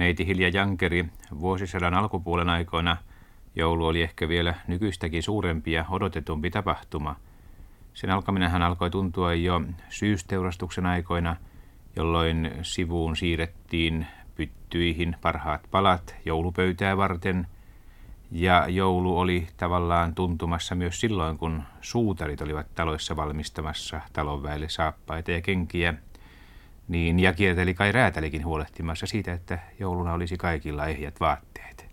[0.00, 1.06] Neiti Hilja Jankeri
[1.40, 2.96] vuosisadan alkupuolen aikoina.
[3.56, 7.16] Joulu oli ehkä vielä nykyistäkin suurempi ja odotetumpi tapahtuma.
[7.94, 11.36] Sen alkaminenhan alkoi tuntua jo syysteurastuksen aikoina,
[11.96, 17.46] jolloin sivuun siirrettiin pyttyihin parhaat palat joulupöytää varten–
[18.30, 25.40] ja joulu oli tavallaan tuntumassa myös silloin, kun suutarit olivat taloissa valmistamassa talonväelle saappaita ja
[25.40, 25.94] kenkiä,
[26.90, 31.84] niin ja kierteli kai räätälikin huolehtimassa siitä, että jouluna olisi kaikilla ehjät vaatteet.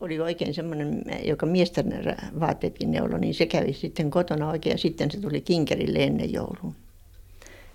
[0.00, 1.92] Oli oikein semmoinen, joka miesten
[2.40, 6.72] vaatteetkin neuloi, niin se kävi sitten kotona oikein ja sitten se tuli kinkerille ennen joulua.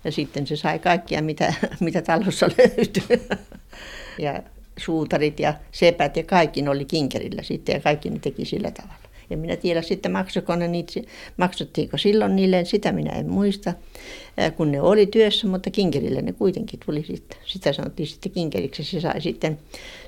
[0.04, 3.26] Ja sitten se sai kaikkia, mitä, mitä talossa löytyi.
[4.18, 4.42] Ja
[4.76, 9.07] suutarit ja sepät ja kaikki oli kinkerillä sitten ja kaikki ne teki sillä tavalla.
[9.30, 11.00] Ja minä tiedä sitten maksoiko ne niitä,
[11.36, 13.74] maksuttiinko silloin niille, sitä minä en muista,
[14.56, 17.38] kun ne oli työssä, mutta kinkerille ne kuitenkin tuli sitten.
[17.44, 19.58] Sitä sanottiin sitten kinkeriksi, se sai sitten,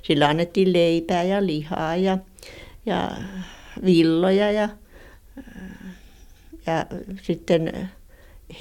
[0.03, 2.19] sillä annettiin leipää ja lihaa ja,
[2.87, 3.11] ja
[3.85, 4.69] villoja ja,
[6.67, 6.87] ja
[7.23, 7.91] sitten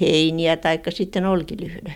[0.00, 1.94] heiniä tai sitten olkilyhde.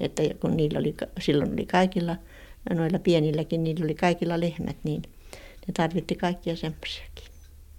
[0.00, 2.16] Että kun niillä oli, silloin oli kaikilla–
[2.70, 5.02] noilla pienilläkin, niillä oli kaikilla lehmät, niin
[5.66, 7.31] ne tarvitti kaikkia semmoisiakin.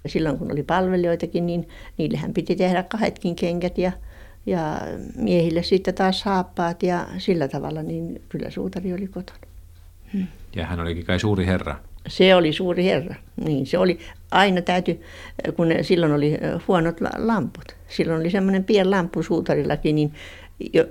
[0.06, 3.92] Silloin kun oli palvelijoitakin, niin niillehän piti tehdä kahdetkin kengät ja,
[4.46, 4.82] ja
[5.16, 9.40] miehille sitten taas saappaat ja sillä tavalla, niin kyllä suutari oli kotona.
[10.14, 10.28] Hmm.
[10.56, 11.80] Ja hän olikin kai suuri herra.
[12.08, 13.16] Se oli suuri herra.
[13.46, 14.00] Niin, se oli
[14.31, 15.02] aina täyty,
[15.56, 17.76] kun silloin oli huonot lamput.
[17.88, 20.14] Silloin oli semmoinen pieni lamppu suutarillakin, niin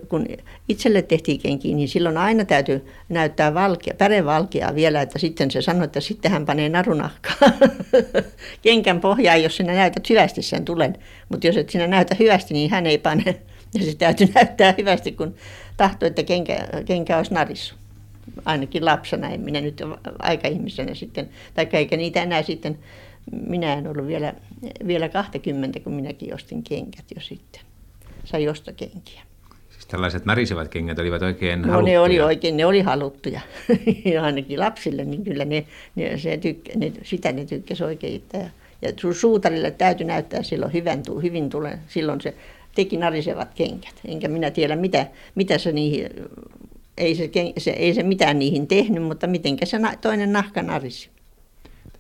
[0.09, 0.27] kun
[0.69, 5.85] itselle tehtiin kenkiä, niin silloin aina täytyy näyttää valkea, pärevalkeaa vielä, että sitten se sanoi,
[5.85, 7.51] että sitten hän panee narunahkaa
[8.63, 10.97] kenkän pohjaan, jos sinä näytät hyvästi sen tulen.
[11.29, 13.25] Mutta jos et sinä näytä hyvästi, niin hän ei pane.
[13.75, 15.35] Ja se täytyy näyttää hyvästi, kun
[15.77, 17.75] tahtoi, että kenkä, kenkä olisi narissu.
[18.45, 19.83] Ainakin lapsena, en minä nyt
[20.19, 22.79] aikaihmisenä sitten, tai eikä niitä enää sitten,
[23.47, 24.35] minä en ollut vielä,
[24.87, 27.61] vielä 20, kun minäkin ostin kenkät jo sitten.
[28.25, 29.23] Sai ostokenkiä
[29.89, 31.93] tällaiset narisevät kengät olivat oikein no, haluttuja.
[31.93, 33.41] ne oli oikein, ne oli haluttuja.
[34.23, 38.23] Ainakin lapsille, niin kyllä ne, ne, se tykkä, ne, sitä ne tykkäsi oikein.
[38.33, 38.41] Ja,
[38.83, 41.79] ja suutarille täytyy näyttää silloin hyvän, hyvin tulee.
[41.87, 42.35] Silloin se
[42.75, 43.95] teki narisevat kengät.
[44.05, 46.09] Enkä minä tiedä, mitä, mitä se niihin,
[46.99, 51.11] ei se, se, ei se mitään niihin tehnyt, mutta mitenkä se toinen nahka narisi.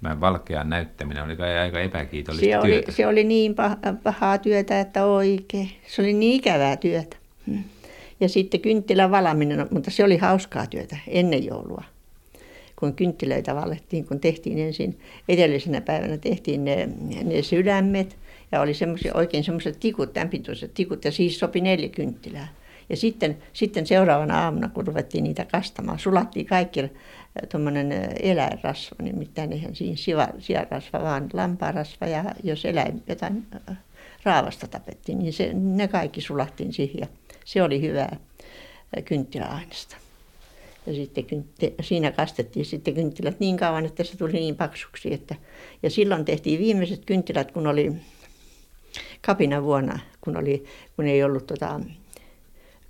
[0.03, 2.87] Tämä valkean näyttäminen oli aika epäkiitollista se työtä.
[2.87, 3.55] Oli, se oli niin
[4.03, 5.71] pahaa työtä, että oikein.
[5.87, 7.22] Se oli niin ikävää työtä.
[7.47, 7.65] Hmm.
[8.21, 11.85] Ja sitten kynttilän valaminen, mutta se oli hauskaa työtä ennen joulua.
[12.77, 14.99] Kun kynttilöitä valettiin, kun tehtiin ensin
[15.29, 16.89] edellisenä päivänä tehtiin ne,
[17.25, 18.17] ne sydämet
[18.53, 22.49] ja oli semmoisia oikein semmoiset tikut, tämänpituiset tikut ja siis sopi neljä kynttilää.
[22.91, 26.91] Ja sitten, sitten seuraavana aamuna, kun ruvettiin niitä kastamaan, sulattiin kaikki äh,
[27.49, 33.77] tuommoinen äh, eläinrasva, nimittäin eihän siinä siarasva, vaan lampaarasva ja jos eläin jotain äh,
[34.25, 37.09] raavasta tapettiin, niin se, ne kaikki sulattiin siihen
[37.45, 38.17] se oli hyvää
[39.05, 39.97] kynttiläaineesta.
[40.87, 41.45] Ja sitten
[41.81, 45.15] siinä kastettiin sitten kynttilät niin kauan, että se tuli niin paksuksi.
[45.15, 45.35] Että,
[45.83, 47.93] ja silloin tehtiin viimeiset kynttilät, kun oli
[49.21, 50.65] kapina vuonna, kun, oli,
[50.97, 51.81] kun ei ollut tota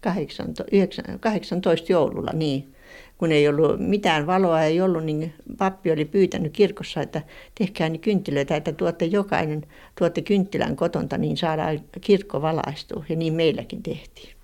[0.00, 2.74] 18, 18 joululla, niin
[3.18, 7.22] kun ei ollut mitään valoa ei ollut, niin pappi oli pyytänyt kirkossa, että
[7.54, 9.66] tehkää niin kynttilöitä, että tuotte jokainen,
[9.98, 13.04] tuotte kynttilän kotonta, niin saadaan kirkko valaistua.
[13.08, 14.41] Ja niin meilläkin tehtiin.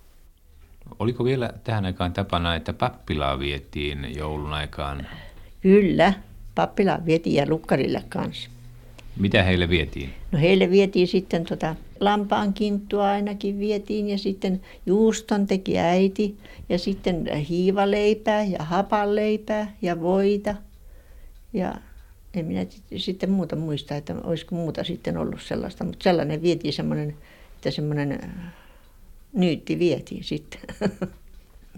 [0.99, 5.07] Oliko vielä tähän aikaan tapana, että pappilaa vietiin joulun aikaan?
[5.61, 6.13] Kyllä,
[6.55, 8.51] pappilaa vietiin ja lukkarille kanssa.
[9.17, 10.11] Mitä heille vietiin?
[10.33, 16.37] No heille vietiin sitten tota, lampaan kinttua ainakin vietiin ja sitten juuston teki äiti
[16.69, 20.55] ja sitten hiivaleipää ja hapanleipää ja voita.
[21.53, 21.75] Ja
[22.35, 22.67] en minä
[22.97, 27.17] sitten muuta muista, että olisiko muuta sitten ollut sellaista, mutta sellainen vietiin semmoinen,
[27.57, 28.21] että semmoinen
[29.33, 30.61] nyytti vietiin sitten.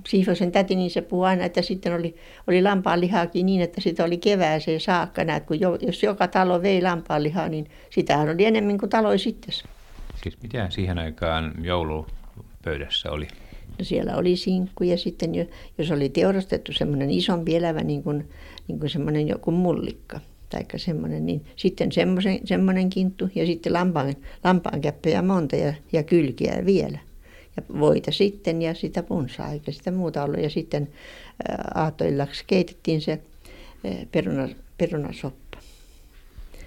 [0.08, 2.16] Siivosen täti, niin se puhui aina, että sitten oli,
[2.46, 5.24] oli lampaanlihaakin niin, että sitä oli kevääseen saakka.
[5.24, 9.54] Näet, kun jo, jos joka talo vei lampaanlihaa, niin sitähän oli enemmän kuin taloi sitten.
[10.22, 13.28] Siis mitä siihen aikaan joulupöydässä oli?
[13.78, 15.44] No siellä oli sinkku ja sitten jo,
[15.78, 18.28] jos oli teurastettu semmoinen isompi elävä, niin kuin,
[18.68, 20.20] niin kuin semmoinen joku mullikka
[20.50, 24.14] tai semmoinen, niin sitten semmoinen, semmoinen kinttu ja sitten lampaan,
[24.44, 26.98] lampaan käppejä monta ja, ja kylkiä vielä
[27.56, 30.42] ja voita sitten ja sitä punsaa eikä sitä muuta ollut.
[30.42, 30.88] Ja sitten
[31.74, 33.20] aattoillaksi keitettiin se
[34.12, 34.48] peruna,
[34.78, 35.58] perunasoppa.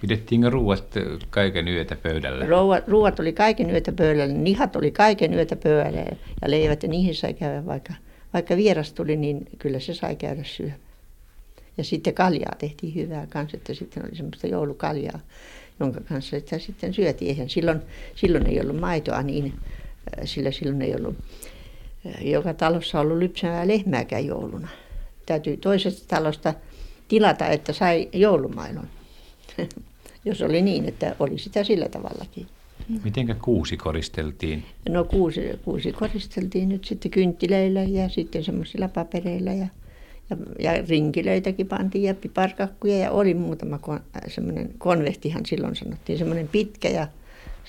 [0.00, 0.94] Pidettiinkö ruuat
[1.30, 2.46] kaiken yötä pöydällä?
[2.46, 6.00] Ruuat, ruuat oli kaiken yötä pöydällä, nihat oli kaiken yötä pöydällä
[6.42, 7.92] ja leivät ja niihin sai käydä vaikka,
[8.34, 10.78] vaikka vieras tuli, niin kyllä se sai käydä syömään.
[11.78, 15.20] Ja sitten kaljaa tehtiin hyvää kanssa, että sitten oli semmoista joulukaljaa,
[15.80, 17.28] jonka kanssa sitä sitten syötiin.
[17.28, 17.80] Eihän silloin,
[18.14, 19.52] silloin ei ollut maitoa niin,
[20.24, 21.16] sillä silloin ei ollut
[22.20, 24.68] joka talossa ollut lypsävää lehmääkään jouluna.
[25.26, 26.54] Täytyy toisesta talosta
[27.08, 28.88] tilata, että sai joulumailon.
[30.24, 32.46] Jos oli niin, että oli sitä sillä tavallakin.
[33.42, 34.64] Kuusi koristeltiin?
[34.88, 39.66] No kuusi, kuusi koristeltiin nyt sitten kynttileillä ja sitten semmoisilla papereilla ja,
[40.30, 46.48] ja, ja rinkilöitäkin pantiin ja piparkakkuja ja oli muutama kon, semmoinen konvehtihan silloin sanottiin, semmoinen
[46.48, 47.08] pitkä ja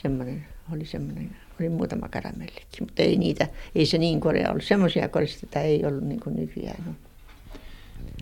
[0.01, 4.63] semmoinen oli semmoinen, oli muutama karamellikin, mutta ei niitä, ei se niin korea ollut.
[4.63, 6.95] Semmoisia koristeita ei ollut niin kuin nykyään on.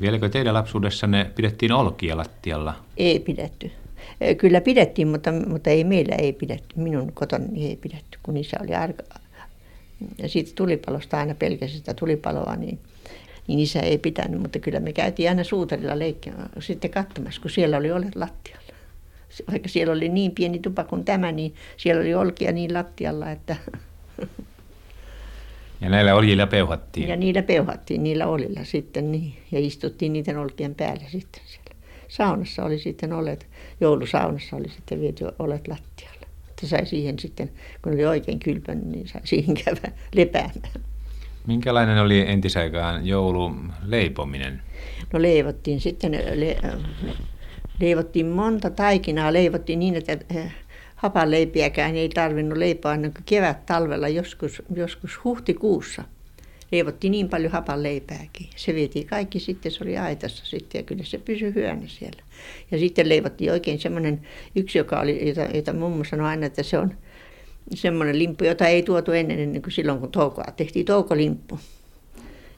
[0.02, 2.76] Vieläkö teidän lapsuudessanne pidettiin olkia lattialla?
[2.98, 3.72] Ei pidetty.
[4.38, 6.80] Kyllä pidettiin, mutta, mutta ei meillä ei pidetty.
[6.80, 9.04] Minun kotoni ei pidetty, kun isä oli arka.
[10.18, 12.80] Ja siitä tulipalosta aina pelkäsi sitä tulipaloa, niin,
[13.48, 14.42] niin isä ei pitänyt.
[14.42, 18.73] Mutta kyllä me käytiin aina suutarilla leikkiä sitten katsomassa, kun siellä oli olet lattialla.
[19.52, 23.56] Vaikka siellä oli niin pieni tupa kuin tämä, niin siellä oli olkia niin lattialla, että...
[25.82, 27.10] Ja näillä oljilla peuhattiin?
[27.10, 29.34] Ja niillä peuhattiin, niillä olilla sitten niin.
[29.52, 31.76] Ja istuttiin niiden olkien päällä sitten siellä.
[32.08, 33.48] Saunassa oli sitten olet,
[33.82, 36.28] joulusaunassa oli sitten viety olet lattialle.
[36.50, 37.52] Että sai siihen sitten,
[37.82, 40.74] kun oli oikein kylpän, niin sai siihen käydä lepäämään.
[41.48, 44.62] Minkälainen oli entisaikaan joululeipominen?
[45.14, 46.58] No leivottiin sitten, le,
[47.80, 50.18] leivottiin monta taikinaa, leivottiin niin, että
[50.96, 56.04] hapanleipiäkään ei tarvinnut leipoa ennen kuin kevät talvella joskus, joskus huhtikuussa
[56.74, 58.50] leivottiin niin paljon hapan leipääkin.
[58.56, 62.24] Se vietiin kaikki sitten, se oli aitassa sitten ja kyllä se pysyi hyönä siellä.
[62.72, 64.22] Ja sitten leivottiin oikein semmoinen
[64.56, 66.94] yksi, joka oli, jota, jota mummo sanoi aina, että se on
[67.74, 71.60] semmoinen limppu, jota ei tuotu ennen, ennen kuin silloin, kun toukoa tehtiin toukolimppu.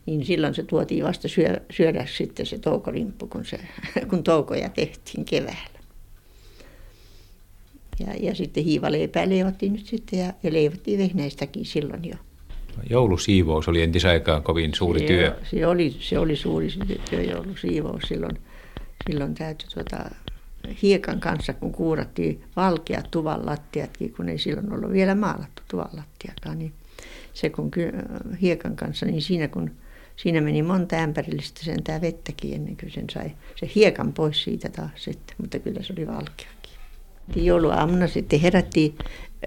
[0.05, 3.59] Niin silloin se tuotiin vasta syö, syödä sitten se toukolimppu, kun, se,
[4.09, 5.79] kun toukoja tehtiin keväällä.
[7.99, 12.15] Ja, ja sitten hiivaleipää leivottiin nyt sitten ja, ja leivottiin vehnäistäkin silloin jo.
[12.89, 15.35] Joulusiivous oli entisaikaan kovin suuri se, työ.
[15.51, 16.67] Se oli, se oli suuri
[17.09, 18.03] työ, joulusiivous.
[18.07, 18.37] Silloin,
[19.07, 20.09] silloin täytyi tuota,
[20.81, 26.59] hiekan kanssa, kun kuurattiin valkeat tuvan lattiatkin, kun ei silloin ollut vielä maalattu tuvan lattiakaan,
[26.59, 26.73] niin
[27.33, 27.71] se kun
[28.41, 29.71] hiekan kanssa, niin siinä kun
[30.15, 34.91] siinä meni monta ämpärillistä sentään vettäkin ennen kuin sen sai se hiekan pois siitä taas
[34.95, 36.55] sitten, mutta kyllä se oli valkeakin.
[37.35, 38.95] Jouluaamuna sitten herättiin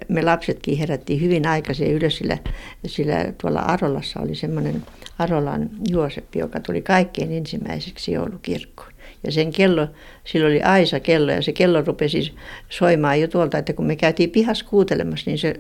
[0.09, 2.39] me lapsetkin herättiin hyvin aikaisin ylös, sillä,
[2.87, 4.83] sillä tuolla Arolassa oli semmoinen
[5.19, 8.93] Arolan Juoseppi, joka tuli kaikkein ensimmäiseksi joulukirkkoon.
[9.25, 9.87] Ja sen kello,
[10.25, 12.35] sillä oli Aisa kello ja se kello rupesi
[12.69, 15.55] soimaan jo tuolta, että kun me käytiin pihassa kuutelemassa, niin se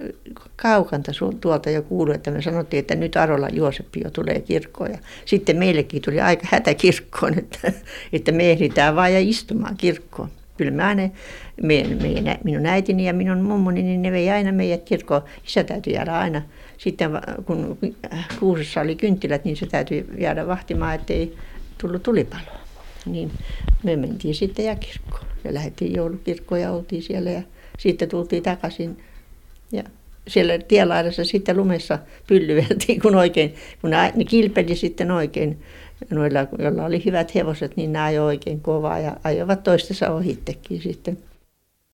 [0.57, 4.91] kaukanta tuolta jo kuului, että me sanottiin, että nyt Arola Juoseppi jo tulee kirkkoon.
[4.91, 7.73] Ja sitten meillekin tuli aika hätä kirkkoon, että,
[8.13, 11.09] että me ehditään vaan ja istumaan kirkkoon kyllä mä aina,
[11.63, 15.23] meidän, meidän, minun äitini ja minun mummoni, niin ne vei aina meidät kirkkoon.
[15.47, 16.43] Isä täytyi jäädä aina,
[16.79, 17.11] sitten
[17.47, 17.79] kun
[18.41, 21.37] kuusessa oli kynttilät, niin se täytyy jäädä vahtimaan, ettei
[21.79, 22.59] tullut tulipaloa.
[23.07, 23.31] Niin
[23.83, 27.43] me mentiin sitten ja kirkkoon ja lähdettiin joulukirkkoon ja oltiin siellä ja
[27.79, 28.99] sitten tultiin takaisin.
[29.73, 29.83] Ja
[30.29, 35.59] siellä tielaidassa sitten lumessa pyllyveltiin, kun oikein, kun ne, ne kilpeli sitten oikein
[36.11, 41.19] noilla, joilla oli hyvät hevoset, niin ne ajoi oikein kovaa ja ajoivat toistensa ohittekin sitten.